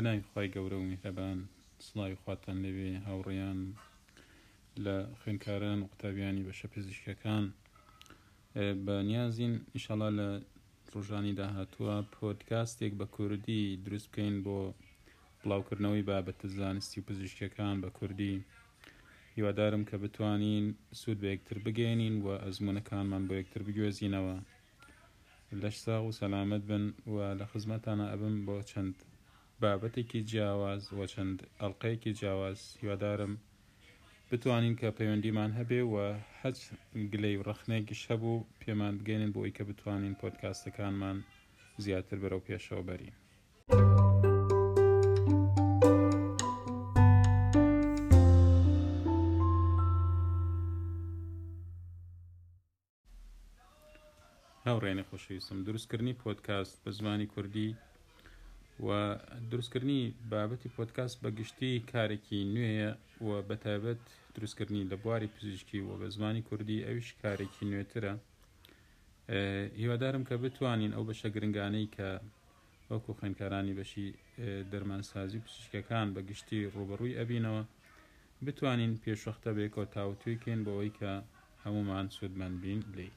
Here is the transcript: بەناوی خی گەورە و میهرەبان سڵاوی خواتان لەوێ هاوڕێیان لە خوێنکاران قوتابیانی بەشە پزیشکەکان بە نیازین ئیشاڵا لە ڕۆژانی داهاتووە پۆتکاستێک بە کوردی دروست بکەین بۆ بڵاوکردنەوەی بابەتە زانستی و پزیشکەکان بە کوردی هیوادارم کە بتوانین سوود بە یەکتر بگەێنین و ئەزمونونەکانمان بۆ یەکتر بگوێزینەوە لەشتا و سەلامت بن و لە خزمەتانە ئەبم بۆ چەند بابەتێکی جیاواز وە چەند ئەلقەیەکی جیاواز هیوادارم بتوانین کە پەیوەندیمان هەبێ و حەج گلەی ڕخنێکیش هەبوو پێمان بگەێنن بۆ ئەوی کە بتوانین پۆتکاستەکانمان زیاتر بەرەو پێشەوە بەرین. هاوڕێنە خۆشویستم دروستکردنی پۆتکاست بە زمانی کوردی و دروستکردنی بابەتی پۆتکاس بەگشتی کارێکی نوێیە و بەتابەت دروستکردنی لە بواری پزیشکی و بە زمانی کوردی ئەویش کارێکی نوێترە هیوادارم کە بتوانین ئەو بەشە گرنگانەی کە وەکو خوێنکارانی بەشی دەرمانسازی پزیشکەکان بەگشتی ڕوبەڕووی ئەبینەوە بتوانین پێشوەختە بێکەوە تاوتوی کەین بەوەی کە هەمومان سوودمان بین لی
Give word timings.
بەناوی 0.00 0.24
خی 0.32 0.46
گەورە 0.54 0.76
و 0.80 0.88
میهرەبان 0.90 1.38
سڵاوی 1.86 2.20
خواتان 2.22 2.56
لەوێ 2.64 2.90
هاوڕێیان 3.06 3.58
لە 4.84 4.96
خوێنکاران 5.20 5.78
قوتابیانی 5.90 6.44
بەشە 6.48 6.66
پزیشکەکان 6.74 7.44
بە 8.84 8.96
نیازین 9.10 9.54
ئیشاڵا 9.74 10.08
لە 10.18 10.28
ڕۆژانی 10.92 11.36
داهاتووە 11.40 11.96
پۆتکاستێک 12.14 12.92
بە 13.00 13.06
کوردی 13.16 13.62
دروست 13.84 14.08
بکەین 14.10 14.34
بۆ 14.44 14.58
بڵاوکردنەوەی 15.42 16.06
بابەتە 16.08 16.46
زانستی 16.58 16.98
و 17.00 17.06
پزیشکەکان 17.08 17.74
بە 17.82 17.88
کوردی 17.98 18.34
هیوادارم 19.36 19.82
کە 19.88 19.94
بتوانین 20.02 20.64
سوود 21.00 21.18
بە 21.22 21.28
یەکتر 21.34 21.58
بگەێنین 21.64 22.14
و 22.24 22.26
ئەزمونونەکانمان 22.44 23.22
بۆ 23.28 23.34
یەکتر 23.40 23.62
بگوێزینەوە 23.66 24.36
لەشتا 25.62 25.96
و 26.02 26.10
سەلامت 26.20 26.62
بن 26.70 26.84
و 27.12 27.16
لە 27.40 27.44
خزمەتانە 27.50 28.06
ئەبم 28.12 28.36
بۆ 28.48 28.56
چەند 28.72 28.96
بابەتێکی 29.64 30.20
جیاواز 30.30 30.82
وە 30.98 31.06
چەند 31.12 31.38
ئەلقەیەکی 31.60 32.12
جیاواز 32.20 32.60
هیوادارم 32.80 33.32
بتوانین 34.30 34.74
کە 34.80 34.88
پەیوەندیمان 34.98 35.50
هەبێ 35.58 35.82
و 35.92 35.94
حەج 36.40 36.58
گلەی 37.12 37.36
ڕخنێکیش 37.48 38.00
هەبوو 38.10 38.44
پێمان 38.60 38.94
بگەێنن 38.98 39.30
بۆ 39.34 39.38
ئەوی 39.40 39.54
کە 39.56 39.62
بتوانین 39.68 40.14
پۆتکاستەکانمان 40.20 41.18
زیاتر 41.84 42.16
بەرەو 42.22 42.44
پێشەوە 42.46 42.82
بەرین. 42.88 43.16
هاوڕێنە 54.66 55.04
خۆشویستم 55.08 55.58
دروستکردنی 55.66 56.18
پۆتکاست 56.22 56.74
بە 56.82 56.90
زمانی 56.98 57.30
کوردی 57.34 57.70
و 58.86 58.88
دروستکردنی 59.50 60.00
بابەتی 60.30 60.70
پۆتکاس 60.76 61.12
بەگشتی 61.22 61.72
کارێکی 61.92 62.38
نوێیە 62.54 62.90
و 63.26 63.30
بەتابەت 63.48 64.02
دروستکردنی 64.36 64.88
لە 64.90 64.96
بواری 65.02 65.32
پزیشکی 65.34 65.78
و 65.88 65.90
بە 66.00 66.06
زمانی 66.16 66.42
کوردی 66.48 66.84
ئەویش 66.88 67.10
کارێکی 67.22 67.64
نوێترە 67.70 68.12
هیوادارم 69.82 70.22
کە 70.28 70.34
بتوانین 70.44 70.92
ئەو 70.94 71.04
بەشە 71.08 71.28
گرنگانەی 71.34 71.88
کە 71.96 72.08
وەکو 72.90 73.12
خوێنکارانی 73.18 73.76
بەشی 73.78 74.06
دەرمانسازی 74.72 75.42
پزیشکەکان 75.46 76.06
بەگشتی 76.16 76.68
ڕوبەڕووی 76.74 77.18
ئەبینەوە 77.18 77.62
بتوانین 78.46 78.92
پێشوەختە 79.04 79.50
بێکەوە 79.56 79.86
تاوتوی 79.96 80.40
کەین 80.42 80.60
بەوەی 80.66 80.92
کە 81.00 81.12
هەمومان 81.64 82.06
سوودمان 82.16 82.54
بین 82.62 82.80
لی 82.96 83.10